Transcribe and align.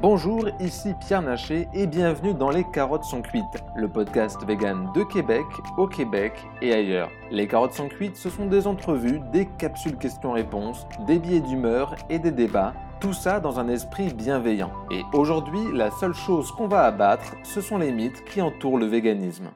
Bonjour, 0.00 0.48
ici 0.60 0.94
Pierre 1.00 1.22
Naché 1.22 1.66
et 1.74 1.88
bienvenue 1.88 2.32
dans 2.32 2.50
Les 2.50 2.62
Carottes 2.72 3.02
sont 3.02 3.20
cuites, 3.20 3.42
le 3.74 3.88
podcast 3.88 4.36
vegan 4.46 4.92
de 4.94 5.02
Québec, 5.02 5.44
au 5.76 5.88
Québec 5.88 6.34
et 6.62 6.72
ailleurs. 6.72 7.10
Les 7.32 7.48
Carottes 7.48 7.72
sont 7.72 7.88
cuites, 7.88 8.16
ce 8.16 8.30
sont 8.30 8.46
des 8.46 8.68
entrevues, 8.68 9.18
des 9.32 9.48
capsules 9.58 9.96
questions-réponses, 9.96 10.86
des 11.08 11.18
billets 11.18 11.40
d'humeur 11.40 11.96
et 12.10 12.20
des 12.20 12.30
débats, 12.30 12.74
tout 13.00 13.12
ça 13.12 13.40
dans 13.40 13.58
un 13.58 13.66
esprit 13.66 14.14
bienveillant. 14.14 14.70
Et 14.92 15.02
aujourd'hui, 15.12 15.72
la 15.74 15.90
seule 15.90 16.14
chose 16.14 16.52
qu'on 16.52 16.68
va 16.68 16.84
abattre, 16.84 17.34
ce 17.42 17.60
sont 17.60 17.78
les 17.78 17.90
mythes 17.90 18.24
qui 18.24 18.40
entourent 18.40 18.78
le 18.78 18.86
véganisme. 18.86 19.50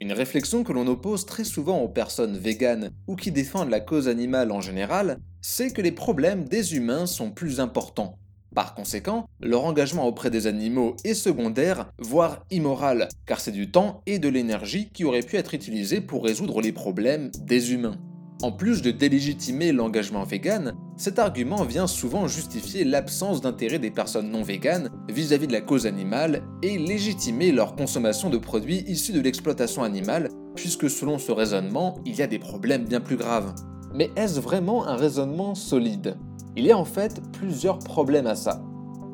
Une 0.00 0.12
réflexion 0.12 0.64
que 0.64 0.74
l'on 0.74 0.86
oppose 0.86 1.24
très 1.24 1.44
souvent 1.44 1.78
aux 1.78 1.88
personnes 1.88 2.36
véganes 2.36 2.90
ou 3.06 3.16
qui 3.16 3.32
défendent 3.32 3.70
la 3.70 3.80
cause 3.80 4.06
animale 4.06 4.52
en 4.52 4.60
général, 4.60 5.18
c'est 5.40 5.72
que 5.72 5.80
les 5.80 5.92
problèmes 5.92 6.44
des 6.44 6.76
humains 6.76 7.06
sont 7.06 7.30
plus 7.30 7.58
importants. 7.58 8.18
Par 8.54 8.74
conséquent, 8.74 9.26
leur 9.40 9.64
engagement 9.64 10.06
auprès 10.06 10.30
des 10.30 10.46
animaux 10.46 10.96
est 11.04 11.14
secondaire, 11.14 11.90
voire 11.98 12.44
immoral, 12.50 13.08
car 13.26 13.40
c'est 13.40 13.52
du 13.52 13.70
temps 13.70 14.02
et 14.06 14.18
de 14.18 14.28
l'énergie 14.28 14.90
qui 14.92 15.04
auraient 15.04 15.20
pu 15.20 15.36
être 15.36 15.54
utilisés 15.54 16.00
pour 16.00 16.24
résoudre 16.24 16.60
les 16.60 16.72
problèmes 16.72 17.30
des 17.40 17.72
humains. 17.72 17.98
En 18.40 18.52
plus 18.52 18.82
de 18.82 18.92
délégitimer 18.92 19.72
l'engagement 19.72 20.22
vegan, 20.22 20.74
cet 20.96 21.18
argument 21.18 21.64
vient 21.64 21.88
souvent 21.88 22.28
justifier 22.28 22.84
l'absence 22.84 23.40
d'intérêt 23.40 23.80
des 23.80 23.90
personnes 23.90 24.30
non 24.30 24.42
véganes 24.42 24.90
vis-à-vis 25.08 25.48
de 25.48 25.52
la 25.52 25.60
cause 25.60 25.86
animale 25.86 26.44
et 26.62 26.78
légitimer 26.78 27.50
leur 27.50 27.74
consommation 27.74 28.30
de 28.30 28.38
produits 28.38 28.84
issus 28.86 29.12
de 29.12 29.20
l'exploitation 29.20 29.82
animale, 29.82 30.28
puisque 30.54 30.88
selon 30.88 31.18
ce 31.18 31.32
raisonnement, 31.32 31.98
il 32.06 32.14
y 32.14 32.22
a 32.22 32.28
des 32.28 32.38
problèmes 32.38 32.84
bien 32.84 33.00
plus 33.00 33.16
graves. 33.16 33.54
Mais 33.92 34.10
est-ce 34.14 34.38
vraiment 34.38 34.86
un 34.86 34.96
raisonnement 34.96 35.56
solide? 35.56 36.16
Il 36.58 36.66
y 36.66 36.72
a 36.72 36.76
en 36.76 36.84
fait 36.84 37.22
plusieurs 37.30 37.78
problèmes 37.78 38.26
à 38.26 38.34
ça. 38.34 38.60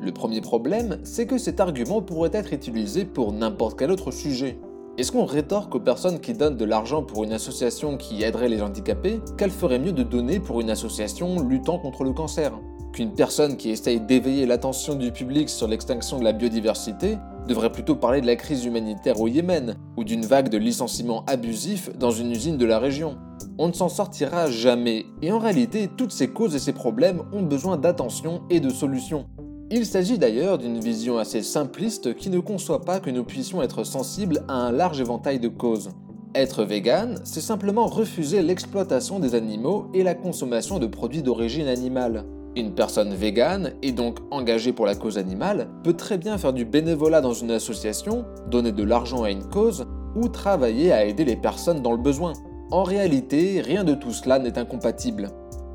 Le 0.01 0.11
premier 0.11 0.41
problème, 0.41 0.97
c'est 1.03 1.27
que 1.27 1.37
cet 1.37 1.59
argument 1.59 2.01
pourrait 2.01 2.31
être 2.33 2.53
utilisé 2.53 3.05
pour 3.05 3.33
n'importe 3.33 3.77
quel 3.77 3.91
autre 3.91 4.09
sujet. 4.09 4.59
Est-ce 4.97 5.11
qu'on 5.11 5.25
rétorque 5.25 5.75
aux 5.75 5.79
personnes 5.79 6.19
qui 6.19 6.33
donnent 6.33 6.57
de 6.57 6.65
l'argent 6.65 7.03
pour 7.03 7.23
une 7.23 7.33
association 7.33 7.97
qui 7.97 8.23
aiderait 8.23 8.49
les 8.49 8.63
handicapés 8.63 9.21
qu'elle 9.37 9.51
ferait 9.51 9.77
mieux 9.77 9.91
de 9.91 10.01
donner 10.01 10.39
pour 10.39 10.59
une 10.59 10.71
association 10.71 11.47
luttant 11.47 11.77
contre 11.77 12.03
le 12.03 12.13
cancer? 12.13 12.51
Qu'une 12.93 13.13
personne 13.13 13.57
qui 13.57 13.69
essaye 13.69 13.99
d'éveiller 13.99 14.47
l'attention 14.47 14.95
du 14.95 15.11
public 15.11 15.47
sur 15.47 15.67
l'extinction 15.67 16.17
de 16.17 16.23
la 16.23 16.33
biodiversité 16.33 17.19
devrait 17.47 17.71
plutôt 17.71 17.95
parler 17.95 18.21
de 18.21 18.25
la 18.25 18.37
crise 18.37 18.65
humanitaire 18.65 19.21
au 19.21 19.27
Yémen 19.27 19.75
ou 19.97 20.03
d'une 20.03 20.25
vague 20.25 20.49
de 20.49 20.57
licenciements 20.57 21.23
abusifs 21.27 21.95
dans 21.95 22.11
une 22.11 22.31
usine 22.31 22.57
de 22.57 22.65
la 22.65 22.79
région? 22.79 23.17
On 23.57 23.69
ne 23.69 23.73
s'en 23.73 23.87
sortira 23.87 24.51
jamais, 24.51 25.05
et 25.21 25.31
en 25.31 25.39
réalité, 25.39 25.89
toutes 25.95 26.11
ces 26.11 26.27
causes 26.27 26.55
et 26.55 26.59
ces 26.59 26.73
problèmes 26.73 27.21
ont 27.31 27.43
besoin 27.43 27.77
d'attention 27.77 28.41
et 28.49 28.59
de 28.59 28.69
solutions. 28.69 29.25
Il 29.71 29.85
s'agit 29.85 30.17
d'ailleurs 30.17 30.57
d'une 30.57 30.79
vision 30.79 31.17
assez 31.17 31.41
simpliste 31.41 32.15
qui 32.15 32.29
ne 32.29 32.39
conçoit 32.39 32.81
pas 32.81 32.99
que 32.99 33.09
nous 33.09 33.23
puissions 33.23 33.61
être 33.61 33.85
sensibles 33.85 34.43
à 34.49 34.55
un 34.55 34.71
large 34.71 34.99
éventail 34.99 35.39
de 35.39 35.47
causes. 35.47 35.89
Être 36.35 36.65
vegan, 36.65 37.15
c'est 37.23 37.39
simplement 37.39 37.87
refuser 37.87 38.41
l'exploitation 38.41 39.19
des 39.19 39.35
animaux 39.35 39.87
et 39.93 40.03
la 40.03 40.15
consommation 40.15 40.77
de 40.77 40.87
produits 40.87 41.23
d'origine 41.23 41.67
animale. 41.67 42.25
Une 42.57 42.75
personne 42.75 43.13
végane, 43.13 43.71
et 43.81 43.93
donc 43.93 44.19
engagée 44.31 44.73
pour 44.73 44.85
la 44.85 44.95
cause 44.95 45.17
animale, 45.17 45.69
peut 45.83 45.93
très 45.93 46.17
bien 46.17 46.37
faire 46.37 46.51
du 46.51 46.65
bénévolat 46.65 47.21
dans 47.21 47.33
une 47.33 47.51
association, 47.51 48.25
donner 48.51 48.73
de 48.73 48.83
l'argent 48.83 49.23
à 49.23 49.31
une 49.31 49.47
cause, 49.47 49.87
ou 50.15 50.27
travailler 50.27 50.91
à 50.91 51.05
aider 51.05 51.23
les 51.23 51.37
personnes 51.37 51.81
dans 51.81 51.91
le 51.93 51.97
besoin. 51.97 52.33
En 52.71 52.81
réalité, 52.81 53.61
rien 53.61 53.83
de 53.83 53.93
tout 53.93 54.11
cela 54.11 54.39
n'est 54.39 54.57
incompatible. 54.57 55.29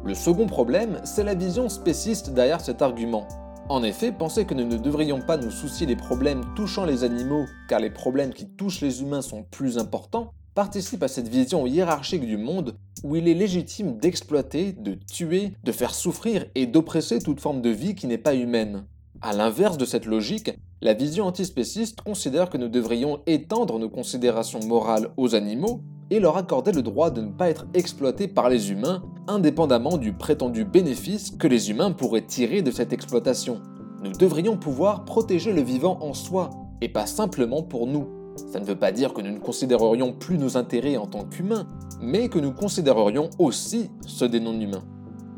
Le 0.04 0.12
second 0.12 0.46
problème, 0.46 1.00
c'est 1.04 1.22
la 1.22 1.36
vision 1.36 1.68
spéciste 1.68 2.30
derrière 2.30 2.60
cet 2.60 2.82
argument. 2.82 3.28
En 3.68 3.84
effet, 3.84 4.10
penser 4.10 4.44
que 4.44 4.54
nous 4.54 4.66
ne 4.66 4.76
devrions 4.76 5.20
pas 5.20 5.36
nous 5.36 5.52
soucier 5.52 5.86
des 5.86 5.94
problèmes 5.94 6.42
touchant 6.56 6.84
les 6.84 7.04
animaux, 7.04 7.44
car 7.68 7.78
les 7.78 7.90
problèmes 7.90 8.34
qui 8.34 8.48
touchent 8.48 8.80
les 8.80 9.02
humains 9.02 9.22
sont 9.22 9.44
plus 9.44 9.78
importants, 9.78 10.32
participe 10.56 11.04
à 11.04 11.08
cette 11.08 11.28
vision 11.28 11.64
hiérarchique 11.64 12.26
du 12.26 12.36
monde 12.36 12.74
où 13.04 13.14
il 13.14 13.28
est 13.28 13.34
légitime 13.34 13.96
d'exploiter, 13.98 14.72
de 14.72 14.94
tuer, 14.94 15.52
de 15.62 15.70
faire 15.70 15.94
souffrir 15.94 16.46
et 16.56 16.66
d'oppresser 16.66 17.20
toute 17.20 17.40
forme 17.40 17.62
de 17.62 17.70
vie 17.70 17.94
qui 17.94 18.08
n'est 18.08 18.18
pas 18.18 18.34
humaine. 18.34 18.84
A 19.22 19.32
l'inverse 19.32 19.78
de 19.78 19.84
cette 19.84 20.06
logique, 20.06 20.58
la 20.80 20.94
vision 20.94 21.26
antispéciste 21.26 22.00
considère 22.00 22.50
que 22.50 22.58
nous 22.58 22.68
devrions 22.68 23.20
étendre 23.26 23.78
nos 23.78 23.90
considérations 23.90 24.60
morales 24.66 25.10
aux 25.16 25.36
animaux 25.36 25.82
et 26.10 26.20
leur 26.20 26.36
accorder 26.36 26.72
le 26.72 26.82
droit 26.82 27.10
de 27.10 27.20
ne 27.20 27.30
pas 27.30 27.48
être 27.48 27.66
exploités 27.74 28.28
par 28.28 28.48
les 28.48 28.70
humains, 28.70 29.02
indépendamment 29.28 29.96
du 29.96 30.12
prétendu 30.12 30.64
bénéfice 30.64 31.30
que 31.30 31.46
les 31.46 31.70
humains 31.70 31.92
pourraient 31.92 32.26
tirer 32.26 32.62
de 32.62 32.70
cette 32.70 32.92
exploitation. 32.92 33.60
Nous 34.02 34.12
devrions 34.12 34.56
pouvoir 34.56 35.04
protéger 35.04 35.52
le 35.52 35.62
vivant 35.62 35.98
en 36.00 36.14
soi, 36.14 36.50
et 36.80 36.88
pas 36.88 37.06
simplement 37.06 37.62
pour 37.62 37.86
nous. 37.86 38.08
Ça 38.52 38.58
ne 38.58 38.64
veut 38.64 38.78
pas 38.78 38.92
dire 38.92 39.12
que 39.12 39.20
nous 39.20 39.32
ne 39.32 39.38
considérerions 39.38 40.12
plus 40.12 40.38
nos 40.38 40.56
intérêts 40.56 40.96
en 40.96 41.06
tant 41.06 41.24
qu'humains, 41.24 41.66
mais 42.00 42.28
que 42.28 42.38
nous 42.38 42.52
considérerions 42.52 43.28
aussi 43.38 43.90
ceux 44.06 44.28
des 44.28 44.40
non-humains. 44.40 44.84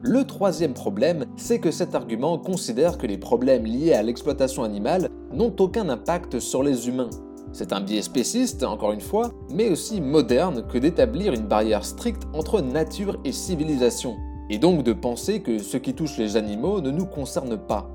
Le 0.05 0.25
troisième 0.25 0.75
problème, 0.75 1.27
c'est 1.37 1.61
que 1.61 1.71
cet 1.71 1.95
argument 1.95 2.39
considère 2.39 2.99
que 2.99 3.07
les 3.07 3.19
problèmes 3.19 3.65
liés 3.65 3.93
à 3.93 4.03
l'exploitation 4.03 4.65
animale 4.65 5.11
n'ont 5.33 5.55
aucun 5.59 5.89
impact 5.89 6.41
sur 6.41 6.63
les 6.63 6.89
humains. 6.89 7.11
C'est 7.53 7.75
un 7.75 7.81
biais 7.81 8.01
spéciste, 8.01 8.63
encore 8.63 8.93
une 8.93 9.01
fois, 9.03 9.31
mais 9.51 9.69
aussi 9.69 10.01
moderne 10.01 10.67
que 10.67 10.79
d'établir 10.79 11.35
une 11.35 11.47
barrière 11.47 11.85
stricte 11.85 12.23
entre 12.33 12.63
nature 12.63 13.19
et 13.25 13.33
civilisation, 13.33 14.17
et 14.49 14.59
donc 14.59 14.83
de 14.83 14.95
penser 14.95 15.41
que 15.43 15.59
ce 15.59 15.77
qui 15.77 15.95
touche 15.95 16.17
les 16.17 16.37
animaux 16.37 16.81
ne 16.81 16.91
nous 16.91 17.05
concerne 17.05 17.59
pas. 17.59 17.91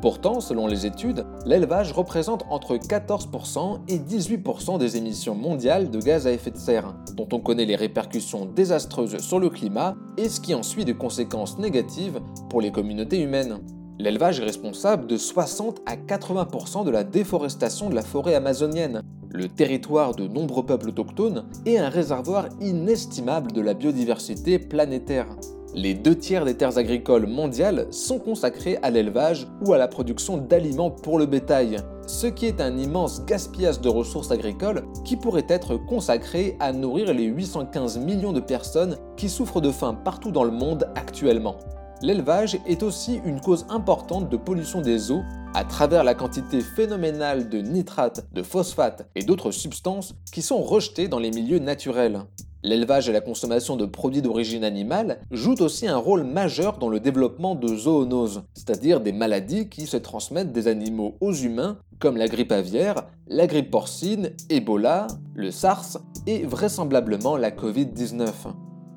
Pourtant, 0.00 0.40
selon 0.40 0.66
les 0.66 0.86
études, 0.86 1.26
l'élevage 1.44 1.92
représente 1.92 2.44
entre 2.48 2.76
14% 2.76 3.80
et 3.88 3.98
18% 3.98 4.78
des 4.78 4.96
émissions 4.96 5.34
mondiales 5.34 5.90
de 5.90 5.98
gaz 5.98 6.26
à 6.26 6.32
effet 6.32 6.52
de 6.52 6.56
serre, 6.56 6.94
dont 7.16 7.28
on 7.32 7.40
connaît 7.40 7.66
les 7.66 7.76
répercussions 7.76 8.46
désastreuses 8.46 9.18
sur 9.18 9.40
le 9.40 9.50
climat 9.50 9.96
et 10.16 10.28
ce 10.28 10.40
qui 10.40 10.54
en 10.54 10.62
suit 10.62 10.86
de 10.86 10.92
conséquences 10.92 11.58
négatives 11.58 12.20
pour 12.48 12.62
les 12.62 12.70
communautés 12.70 13.20
humaines. 13.20 13.58
L'élevage 14.00 14.40
est 14.40 14.44
responsable 14.44 15.06
de 15.06 15.18
60 15.18 15.82
à 15.84 15.94
80% 15.94 16.86
de 16.86 16.90
la 16.90 17.04
déforestation 17.04 17.90
de 17.90 17.94
la 17.94 18.00
forêt 18.00 18.34
amazonienne, 18.34 19.02
le 19.28 19.46
territoire 19.46 20.14
de 20.14 20.26
nombreux 20.26 20.64
peuples 20.64 20.88
autochtones 20.88 21.44
et 21.66 21.78
un 21.78 21.90
réservoir 21.90 22.48
inestimable 22.62 23.52
de 23.52 23.60
la 23.60 23.74
biodiversité 23.74 24.58
planétaire. 24.58 25.26
Les 25.74 25.92
deux 25.92 26.16
tiers 26.16 26.46
des 26.46 26.56
terres 26.56 26.78
agricoles 26.78 27.26
mondiales 27.26 27.88
sont 27.90 28.18
consacrées 28.18 28.78
à 28.80 28.88
l'élevage 28.88 29.46
ou 29.66 29.74
à 29.74 29.78
la 29.78 29.86
production 29.86 30.38
d'aliments 30.38 30.90
pour 30.90 31.18
le 31.18 31.26
bétail, 31.26 31.76
ce 32.06 32.26
qui 32.26 32.46
est 32.46 32.62
un 32.62 32.78
immense 32.78 33.26
gaspillage 33.26 33.82
de 33.82 33.90
ressources 33.90 34.30
agricoles 34.30 34.82
qui 35.04 35.16
pourrait 35.18 35.46
être 35.46 35.76
consacré 35.76 36.56
à 36.58 36.72
nourrir 36.72 37.12
les 37.12 37.24
815 37.24 37.98
millions 37.98 38.32
de 38.32 38.40
personnes 38.40 38.96
qui 39.18 39.28
souffrent 39.28 39.60
de 39.60 39.70
faim 39.70 39.92
partout 39.92 40.30
dans 40.30 40.44
le 40.44 40.52
monde 40.52 40.88
actuellement. 40.94 41.58
L'élevage 42.02 42.58
est 42.66 42.82
aussi 42.82 43.20
une 43.26 43.42
cause 43.42 43.66
importante 43.68 44.30
de 44.30 44.38
pollution 44.38 44.80
des 44.80 45.10
eaux 45.10 45.22
à 45.52 45.64
travers 45.64 46.02
la 46.02 46.14
quantité 46.14 46.60
phénoménale 46.60 47.50
de 47.50 47.58
nitrates, 47.58 48.26
de 48.32 48.42
phosphates 48.42 49.06
et 49.14 49.22
d'autres 49.22 49.50
substances 49.50 50.14
qui 50.32 50.40
sont 50.40 50.62
rejetées 50.62 51.08
dans 51.08 51.18
les 51.18 51.30
milieux 51.30 51.58
naturels. 51.58 52.22
L'élevage 52.62 53.08
et 53.08 53.12
la 53.12 53.20
consommation 53.20 53.76
de 53.76 53.84
produits 53.84 54.22
d'origine 54.22 54.64
animale 54.64 55.20
jouent 55.30 55.60
aussi 55.60 55.86
un 55.88 55.98
rôle 55.98 56.24
majeur 56.24 56.78
dans 56.78 56.88
le 56.88 57.00
développement 57.00 57.54
de 57.54 57.74
zoonoses, 57.74 58.44
c'est-à-dire 58.54 59.00
des 59.00 59.12
maladies 59.12 59.68
qui 59.68 59.86
se 59.86 59.98
transmettent 59.98 60.52
des 60.52 60.68
animaux 60.68 61.16
aux 61.20 61.34
humains, 61.34 61.78
comme 61.98 62.16
la 62.16 62.28
grippe 62.28 62.52
aviaire, 62.52 63.04
la 63.28 63.46
grippe 63.46 63.70
porcine, 63.70 64.30
Ebola, 64.48 65.06
le 65.34 65.50
SARS 65.50 65.98
et 66.26 66.44
vraisemblablement 66.44 67.36
la 67.36 67.50
Covid-19. 67.50 68.26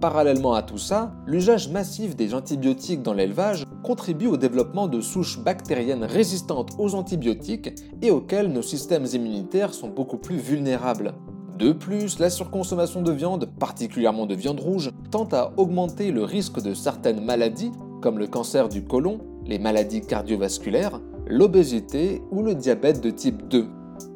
Parallèlement 0.04 0.54
à 0.54 0.64
tout 0.64 0.78
ça, 0.78 1.14
l'usage 1.26 1.70
massif 1.70 2.18
des 2.18 2.34
antibiotiques 2.34 3.04
dans 3.04 3.14
l'élevage 3.14 3.64
contribue 3.84 4.28
au 4.28 4.36
développement 4.36 4.90
de 4.90 5.00
souches 5.00 5.40
bactériennes 5.40 6.04
résistantes 6.04 6.72
aux 6.78 6.94
antibiotiques 6.94 7.72
et 8.02 8.12
auxquelles 8.12 8.52
nos 8.52 8.62
systèmes 8.62 9.06
immunitaires 9.14 9.74
sont 9.74 9.88
beaucoup 9.88 10.18
plus 10.18 10.36
vulnérables. 10.36 11.14
De 11.58 11.72
plus, 11.72 12.20
la 12.20 12.30
surconsommation 12.30 13.02
de 13.02 13.14
viande, 13.14 13.50
particulièrement 13.58 14.26
de 14.26 14.36
viande 14.36 14.60
rouge, 14.60 14.92
tend 15.10 15.30
à 15.32 15.54
augmenter 15.56 16.12
le 16.12 16.26
risque 16.26 16.62
de 16.62 16.74
certaines 16.74 17.24
maladies, 17.24 17.72
comme 18.02 18.20
le 18.20 18.28
cancer 18.28 18.68
du 18.68 18.84
côlon, 18.84 19.20
les 19.46 19.58
maladies 19.58 20.02
cardiovasculaires, 20.02 21.00
l'obésité 21.28 22.22
ou 22.30 22.44
le 22.44 22.56
diabète 22.56 23.00
de 23.00 23.10
type 23.10 23.48
2. 23.48 23.68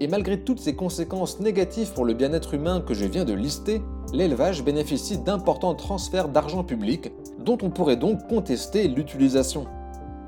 Et 0.02 0.10
malgré 0.10 0.44
toutes 0.44 0.60
ces 0.60 0.76
conséquences 0.76 1.40
négatives 1.40 1.94
pour 1.94 2.04
le 2.04 2.14
bien-être 2.14 2.56
humain 2.56 2.82
que 2.82 2.94
je 2.94 3.06
viens 3.06 3.24
de 3.24 3.34
lister, 3.34 3.82
l'élevage 4.14 4.64
bénéficie 4.64 5.18
d'importants 5.18 5.76
transferts 5.76 6.30
d'argent 6.30 6.64
public 6.64 7.12
dont 7.40 7.58
on 7.62 7.70
pourrait 7.70 7.96
donc 7.98 8.28
contester 8.28 8.88
l'utilisation. 8.88 9.66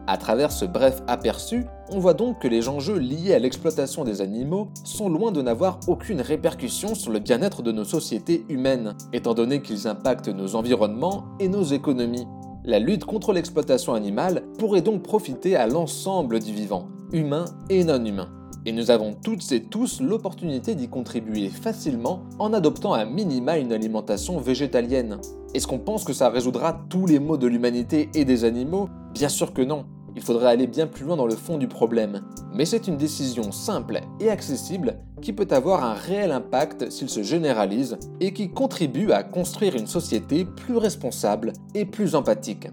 À 0.07 0.17
travers 0.17 0.51
ce 0.51 0.65
bref 0.65 1.03
aperçu, 1.07 1.65
on 1.91 1.99
voit 1.99 2.15
donc 2.15 2.39
que 2.39 2.47
les 2.47 2.67
enjeux 2.67 2.97
liés 2.97 3.35
à 3.35 3.39
l'exploitation 3.39 4.03
des 4.03 4.21
animaux 4.21 4.69
sont 4.83 5.07
loin 5.07 5.31
de 5.31 5.41
n'avoir 5.41 5.79
aucune 5.87 6.21
répercussion 6.21 6.95
sur 6.95 7.11
le 7.11 7.19
bien-être 7.19 7.61
de 7.61 7.71
nos 7.71 7.83
sociétés 7.83 8.43
humaines, 8.49 8.95
étant 9.13 9.35
donné 9.35 9.61
qu'ils 9.61 9.87
impactent 9.87 10.29
nos 10.29 10.55
environnements 10.55 11.25
et 11.39 11.47
nos 11.47 11.61
économies. 11.61 12.25
La 12.65 12.79
lutte 12.79 13.05
contre 13.05 13.33
l'exploitation 13.33 13.93
animale 13.93 14.43
pourrait 14.57 14.81
donc 14.81 15.03
profiter 15.03 15.55
à 15.55 15.67
l'ensemble 15.67 16.39
du 16.39 16.53
vivant, 16.53 16.87
humain 17.11 17.45
et 17.69 17.83
non 17.83 18.03
humain. 18.03 18.38
Et 18.69 18.71
nous 18.71 18.91
avons 18.91 19.15
toutes 19.15 19.51
et 19.51 19.63
tous 19.63 19.99
l'opportunité 19.99 20.75
d'y 20.75 20.89
contribuer 20.89 21.49
facilement 21.49 22.21
en 22.37 22.53
adoptant 22.53 22.93
à 22.93 23.03
minima 23.03 23.57
une 23.57 23.73
alimentation 23.73 24.39
végétalienne. 24.39 25.17
Est-ce 25.55 25.65
qu'on 25.65 25.79
pense 25.79 26.03
que 26.03 26.13
ça 26.13 26.29
résoudra 26.29 26.79
tous 26.87 27.07
les 27.07 27.17
maux 27.17 27.37
de 27.37 27.47
l'humanité 27.47 28.09
et 28.13 28.25
des 28.25 28.43
animaux? 28.43 28.87
Bien 29.11 29.27
sûr 29.27 29.53
que 29.53 29.63
non. 29.63 29.85
Il 30.15 30.21
faudrait 30.21 30.51
aller 30.51 30.67
bien 30.67 30.85
plus 30.85 31.03
loin 31.03 31.17
dans 31.17 31.25
le 31.25 31.33
fond 31.33 31.57
du 31.57 31.67
problème. 31.67 32.21
Mais 32.53 32.65
c'est 32.65 32.87
une 32.87 32.97
décision 32.97 33.51
simple 33.51 34.01
et 34.19 34.29
accessible 34.29 34.99
qui 35.19 35.33
peut 35.33 35.47
avoir 35.49 35.83
un 35.83 35.95
réel 35.95 36.31
impact 36.31 36.91
s'il 36.91 37.09
se 37.09 37.23
généralise 37.23 37.97
et 38.19 38.33
qui 38.33 38.51
contribue 38.51 39.11
à 39.11 39.23
construire 39.23 39.77
une 39.77 39.87
société 39.87 40.45
plus 40.45 40.77
responsable 40.77 41.53
et 41.73 41.85
plus 41.85 42.13
empathique. 42.13 42.67